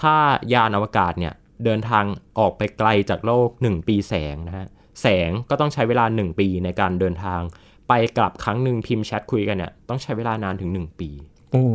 [0.00, 0.16] ถ้า
[0.52, 2.04] ยานอวกาศเนี่ย เดินทาง
[2.38, 4.66] ออกไปไกลจากโลก 1 ปีแสงนะฮะ
[5.02, 7.40] แสงก็ต้องใช้เวลา 1 ปีในการเดินทาง
[7.88, 11.10] ไปกลับครั้งหนึ่งพิมพ์แชทคุยกันเนี่ยต้องใช้เวลานานถึง 1 ปี
[11.54, 11.66] โอ้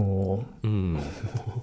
[0.65, 0.91] อืม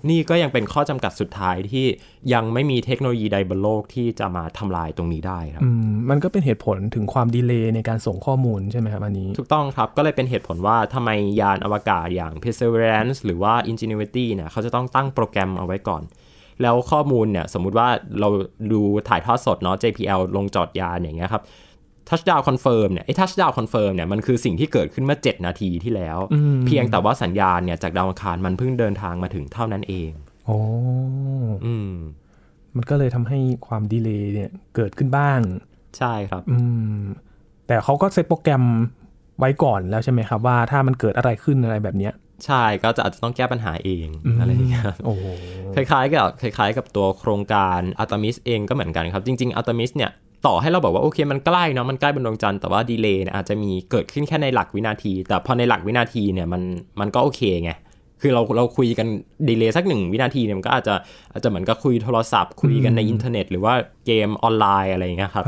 [0.08, 1.86] นี่ก็ยังเป็นข้อจำกัดสุดท้ายที่
[2.32, 11.10] ยังไม่มีเทคโนโลยีใดบนโลกที่จะมาทำลายตรงนี้ได้ครับ อืมมันก็เป็นเหตุผลถึงความดีเลย์ในการส่งข้อมูลใช่ไหมครับอันนี้ ถูกต้องครับ ก็เลยเป็นเหตุผลว่าทำไม
[11.40, 16.02] ยานอวกาศอย่าง Perseverance หรือว่า Ingenuity เนี่ยเขาจะต้องตั้งโปรแกรมเอาไว้ก่อน
[16.62, 17.88] แล้วข้อมูลเนี่ยสมมุติว่า
[18.20, 18.28] เรา
[18.72, 21.42] ดูถ่ายทอดสดเนาะ JPL ลงจอดยานอย่างเงี้ยครับ
[22.08, 26.18] touchdown confirm เนี่ยไอ้ touchdown confirm เนี่ยมันคือสิ่งที่เกิดขึ้นเมื่อ 7 นาทีที่แล้ว
[26.66, 30.10] เพียงแต่ว่าสัญญาณเนี่ยจากดาวอังคารมันเพิ่งเดินทางมาถึงเท่านั้นเอง
[30.46, 30.58] โอ้
[31.66, 31.94] อืม
[32.76, 35.40] มันก็เลยทำให้ความ delay เนี่ยเกิดขึ้นบ้าง
[35.98, 36.58] ใช่ครับ อื
[37.00, 37.02] ม
[37.66, 38.64] แต่เขาก็เซตโปรแกรม
[39.38, 42.12] ไว้ก่อนแล้วใช่ไหมครับ ว่าถ้ามันเกิดอะไรขึ้นอะไรแบบเนี้ย
[42.46, 44.08] ใช่ก็จะอาจจะต้องแก้ปัญหาเอง
[44.40, 45.14] อะไรอย่างเงี้ยโอ้
[45.74, 50.10] คล้ายๆกับคล้าย ๆ กับตัวโครงการอัลตมิสเองก็เหมือนกันครับ จริงๆอัลตมิสเนี่ย
[50.46, 56.62] ต่อให้เราบอกว่าโอเคมันใกล้เนาะมันใกล้บนดวงจันทร์แต่ว่า delay อาจจะมีเกิดขึ้นแค่ในหลักวินาที แต่พอในหลักวินาทีเนี่ยมัน
[57.00, 57.72] มันก็โอเคไง
[58.20, 59.06] คือเราเราคุยกัน
[59.48, 60.94] delay สักหนึ่งวินาทีเนี่ยมันก็อาจจะ
[61.32, 63.74] อาจจะเหมือนกับคุยโทรศัพท์ คุยกันในอินเทอร์เน็ต หรือว่า
[64.06, 65.44] เกมออนไลน์อะไรอย่างเงี้ยครับ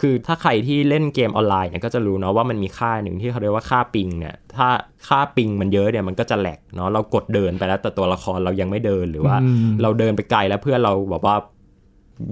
[0.00, 4.68] คือถ้าใครที่เล่นเกมออนไลน์เนี่ยก็จะรู้เนาะว่ามันมีค่าหนึ่งที่เขาเรียกว่าค่า ping เนี่ย ถ้า
[5.08, 9.36] ค่า ping มันเยอะเนี่ยมันก็จะ lag เนาะเรากดเดินไปแล้วแต่ตัวละครเรายังไม่เดินหรือว่า
[9.82, 11.36] เราเดินไปไกลแล้วเพื่อนเราบอกว่า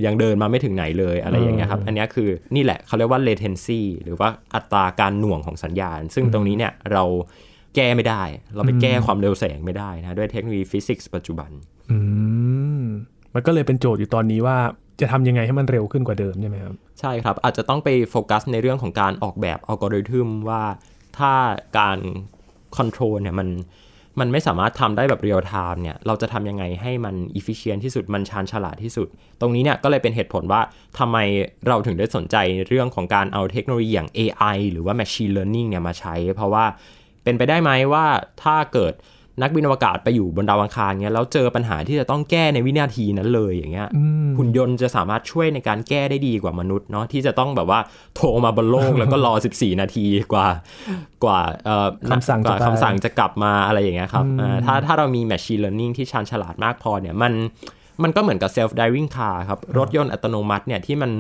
[0.07, 7.05] ยังเดินมาไม่ถึงไหนเลยอะไรอย่างเงี้ยครับ อันนี้คือนี่แหละเขาเรียกว่า latency หรือว่าอัตราการหน่วงของสัญญาณ ซึ่งตรงนี้เนี่ยเรา
[7.75, 8.23] แก้ไม่ได้
[8.55, 11.51] เราไปแก้ความเร็วแสงไม่ได้นะด้วยเทคโนโลยีฟิสิกส์ปัจจุบัน
[11.91, 11.99] อื
[12.81, 12.83] ม
[13.35, 14.57] มันก็เลยเป็นโจทย์อยู่ตอนนี้ว่า
[15.01, 20.63] จะทำยังไงให้มันเร็วขึ้นกว่าเดิมใช่ไหมครับ ใช่ครับ อาจจะต้องไปโฟกัสในเรื่องของการออกแบบอัลกอริทึมว่า
[21.19, 21.33] ถ้า
[21.79, 21.99] การ
[22.77, 23.49] control เนี่ยมัน
[24.21, 29.09] มันไม่สามารถทำได้แบบ real-time เนี่ย เราจะทำยังไงให้มัน efficient ที่สุด มันชาญฉลาดที่สุด
[29.41, 30.61] ตรงนี้เนี่ยก็เลยเป็นเหตุผลว่า
[30.99, 31.17] ทำไม
[31.67, 32.37] เราถึงได้สนใจ
[32.69, 36.65] เรื่องของการเอาเทคโนโลยีอย่าง AI หรือว่า Machine Learning เนี่ยมาใช้ เพราะว่า
[37.25, 38.07] เป็นไปได้ไหมว่า
[38.43, 38.95] ถ้าเกิด
[39.43, 43.89] นักบินอวกาศไปอยู่บนดาวอังคารเงี้ยแล้วเจอปัญหาที่จะต้องแก้ในวินาทีนั้นเลยอย่างเงี้ย
[44.39, 47.81] หุ่นยนต์จะสามารถช่วยในการแก้ได้ดีกว่ามนุษย์เนาะที่จะต้องแบบว่า
[48.17, 50.49] โทรมาบนโลกแล้วก็รอ 14 นาทีกว่า
[51.25, 51.41] กว่า
[52.11, 54.25] คำสั่งคำสั่งจะกลับมาอะไรอย่างเงี้ยครับ
[54.65, 57.33] ถ้าถ้าเรามี machine learning ที่ชาญฉลาดมากพอเนี่ยมัน
[58.03, 61.11] มันก็เหมือนกับ self driving car ครับ รถยนต์อัตโนมัติเนี่ยที่มัน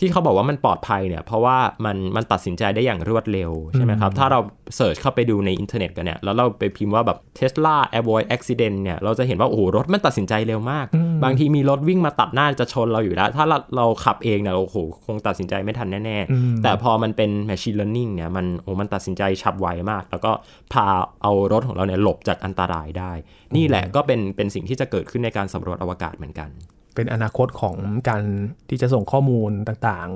[0.00, 4.40] ที่เขาบอกว่ามันปลอดภัยเนี่ย เพราะว่ามันมันตัดสินใจได้อย่างรวดเร็วใช่ไหมครับ ถ้าเรา
[4.76, 10.86] เสิร์ชเข้าไปดูในอินเทอร์เน็ตกันเนี่ย แล้วเราไปพิมพ์ว่าแบบ Tesla avoid accident เนี่ย เราจะเห็นว่า โอ้โห รถมันตัดสินใจเร็วมาก
[11.24, 20.32] บางทีมีรถวิ่งมาตัดหน้าจะชนเราอยู่แล้ว ถ้าเราเราขับเองเนี่ยโอ้โห คงตัดสินใจไม่ทันแน่ ๆ แต่พอมันเป็น machine learning เนี่ยมันโอ้มันตัดสินใจฉับไวมาก แล้วก็
[20.72, 20.86] พา
[21.22, 23.12] เอารถของเราเนี่ยหลบจากอันตรายได้
[23.56, 26.50] นี่แหละก็เป็นเป็นสิ่งที่จะเกิดขึ้นในการสำรวจอวกาศเหมือนกัน
[26.94, 27.76] เป็นอนาคตของ
[28.08, 28.22] การ
[28.68, 30.08] ที่จะส่งข้อมูลต่าง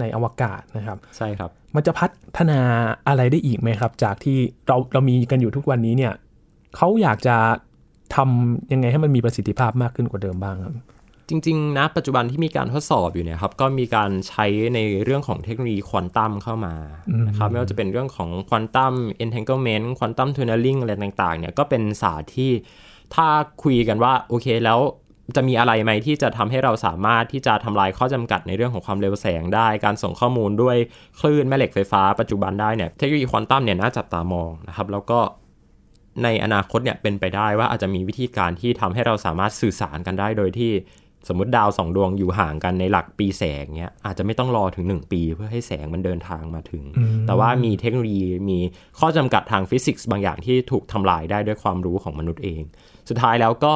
[0.00, 2.06] ในอวกาศนะครับ ใช่ครับ มันจะพั
[2.38, 2.60] ฒนา
[3.08, 6.12] อะไรได้อีกไหมครับ จากที่เราเรามีกันอยู่ทุกวันนี้เนี่ย
[6.76, 7.36] เขาอยากจะ
[8.16, 10.74] ทำยังไงให้มันมีประสิทธิภาพมากขึ้นกว่าเดิมบ้างครับ
[11.28, 16.74] จริงๆนะปัจจุบันที่มีการทดสอบอยู่เนี่ยครับก็มีการใช้ในเรื่องของเทคโนโลยีควอนตัมเข้ามา
[17.28, 22.50] นะครับไม่ว่าจะเป็นเรื่องของ quantum entanglement quantum tunneling อะไรต่างๆเนี่ยก็เป็นศาสตร์ที่
[23.14, 23.26] ถ้า
[23.62, 24.80] คุยกันว่าโอเคแล้ว
[25.36, 30.76] จะมีอะไรไหมที่จะทำให้เราสามารถที่จะทำลายข้อจำกัดในเรื่องของความเร็วแสงได้ การส่งข้อมูลด้วย
[31.20, 35.20] คลื่นแม่เหล็กไฟฟ้าปัจจุบันได้เนี่ยเทคโนโลยีควอนตัมเนี่ยน่าจับตามองนะครับ แล้วก็
[36.22, 40.72] ในอนาคตเนี่ยเป็นไปได้ว่าอาจจะมีวิธีการที่ทำให้เราสามารถสื่อสารกันได้โดยที่
[41.28, 46.84] สมมติดาวสองดวงอยู่ห่างกันในหลักปีแสงเนี้ยอาจจะไม่ต้องรอถึง 1 ปีเพื่อให้แสงมันเดินทางมาถึง
[47.26, 48.58] แต่ว่ามีเทคโนโลยีมี
[48.98, 52.62] ข้อจำกัดทางฟิสิกส์บางอย่างที่ถูกทำลายได้ด้วยความรู้ของมนุษย์เอง
[53.08, 53.74] สุดท้ายแล้วก็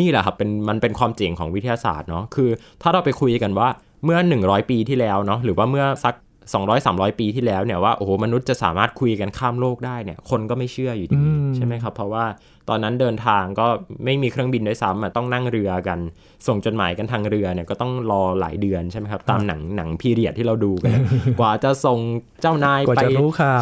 [0.00, 2.50] นี่แหละครับเป็นมันเป็นความเจ๋งของวิทยาศาสตร์เนาะคือ
[2.82, 3.68] ถ้าเราไปคุยกันว่า
[4.04, 6.14] เมื่อ 100 ปีที่แล้วเนาะหรือว่าเมื่อสัก
[6.54, 11.20] 200 300 ปีที่แล้วเนี่ยว่าโอ้โหมนุษย์จะสามารถคุยกันข้ามโลกได้เนี่ยคนก็ไม่เชื่ออยู่ดี
[11.56, 12.24] ใช่ไหมครับเพราะว่า
[12.68, 13.66] ตอนนั้นเดินทางก็
[14.04, 15.98] ไม่มีเครื่องบินด้วยซ้ำต้องนั่งเรือกัน
[16.46, 20.90] ส่งจดหมายกันทางเรือเนี่ยก็ต้องรอหลายเดือนใช่ไหมครับ ตามหนังหนังพีเรียดที่เราดูกัน
[21.40, 21.98] กว่าจะส่ง
[22.42, 23.00] เจ้านายไป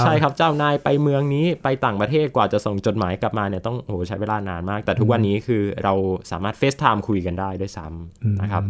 [0.02, 5.94] ใช่ครับเจ้านายไปเมืองนี้ไปต่างประเทศกว่าจะส่งจดหมายกลับมาเนี่ยต้องโอ้โหใช้เวลานานมาก แต่ทุกวันนี้คือเรา
[6.30, 8.62] สามารถ FaceTime คุยกันได้ด้วยซ้ำนะครับ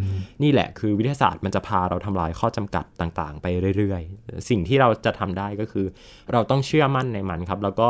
[0.42, 3.46] นี่แหละคือวิทยาศาสตร์มันจะพาเราทำลายข้อจำกัดต่างๆ ไป
[3.78, 5.86] เรื่อยๆ สิ่งที่เราจะทำได้ก็คือ
[6.32, 7.88] เราต้องเชื่อมั่นในมันครับ แล้วก็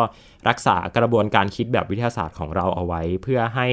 [0.48, 3.66] รักษากระบวนการคิดแบบวิทยาศาสตร์ของเราเอาไว้ เพื่อให้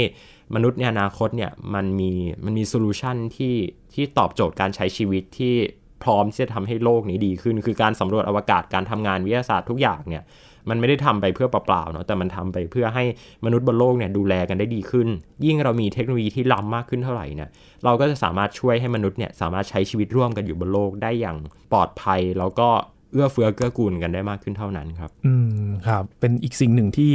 [0.56, 2.12] มนุษย์ในอนาคตเนี่ยมันมี
[2.46, 3.56] มันมี solution ที่
[3.94, 5.56] ที่ตอบโจทย์การใช้ชีวิตที่
[6.04, 10.24] พร้อมที่จะทำให้โลกนี้ดีขึ้น คือการสำรวจอวกาศการทำงานวิทยาศาสตร์ทุกอย่างเนี่ย
[10.70, 13.04] มันไม่ได้ทำไปเพื่อเปล่าๆเนาะแต่มันทำไปเพื่อให้
[13.46, 15.08] มนุษย์บนโลกเนี่ยดูแลกันได้ดีขึ้น
[15.46, 17.50] ยิ่งเรามีเทคโนโลยีที่ล้ำมากขึ้นเท่าไหร่เนี่ย
[17.84, 21.38] เราก็จะสามารถช่วยให้มนุษย์เนี่ยสามารถใช้ชีวิตร่วมกันอยู่บนโลกได้อย่าง
[21.72, 22.70] ปลอดภัย แล้วก็
[23.14, 27.14] เอื้อเฟื้อเกื้อกูลกันได้มากขึ้นเท่านั้นครับ อืมครับเป็นอีกสิ่งหนึ่งที่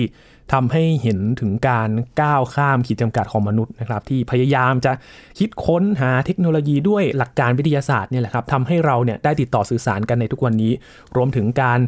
[0.52, 1.90] ทำให้เห็นถึงการ
[2.22, 4.92] ก้าวข้ามขีดจำกัดของมนุษย์นะครับ ที่พยายามจะ
[5.38, 10.72] คิดค้นหาเทคโนโลยีด้วยหลักการวิทยาศาสตร์เนี่ยแหละครับทำให้เราเนี่ยได้ติดต่อสื่อสารกันในทุกวันนี้
[11.16, 11.80] รวมถึงการ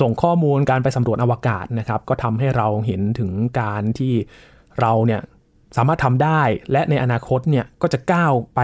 [0.00, 4.14] ส่งข้อมูลการไปสำรวจอวกาศนะครับ ก็ทำให้เราเห็นถึงการที่
[4.80, 5.20] เราเนี่ย
[5.76, 8.60] สามารถทำได้ และในอนาคตเนี่ยก็จะก้าวไป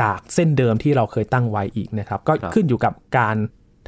[0.00, 3.36] จากเส้นเดิมที่เราเคยตั้งไว้อีกนะครับ ก็ขึ้นอยู่กับการ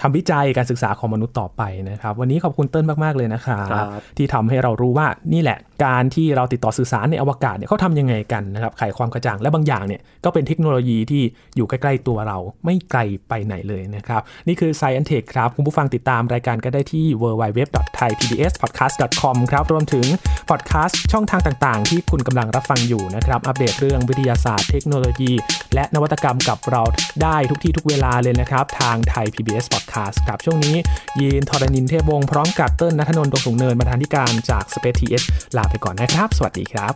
[0.00, 3.85] ทำวิจัยการศึกษาของมนุษย์ต่อไปนะครับ วันนี้ขอบคุณเติ้ลมาก ๆ เลยนะครับ
[4.16, 11.22] ที่ทำให้เรารู้ว่านี่แหละการที่เราติดต่อสื่อสารในอวกาศเนี่ยเขาทำยังไงกันนะครับไขความกระจ่างและบางอย่างเนี่ยก็เป็นเทคโนโลยีที่
[11.56, 20.06] อยู่ใกล้ ๆ ตัวเราไม่ไกลไปไหนเลยนะครับ นี่คือ Science Tech ครับ คุณผู้ฟังติดตามรายการก็ได้ที่ www.thaipbspodcast.com ครับรวมถึง
[20.50, 25.32] พอดแคสต์ช่องทางต่าง ๆ ที่คุณกำลังรับฟังอยู่นะครับ อัปเดตเรื่องวิทยาศาสตร์เทคโนโลยี
[25.74, 26.82] และนวัตกรรมกับเรา
[27.22, 30.76] ได้ทุกที่ทุกเวลาเลยนะครับทางไทย PBS Podcast ครับช่วงนี้
[31.20, 35.26] ยีนทรณินเทพวงศ์พร้อมกับเติ้ลนัทนนท์ตรงสูงเนินบรรณานธิการจาก Space TH
[35.64, 36.94] ลาไปก่อนนะครับ สวัสดีครับ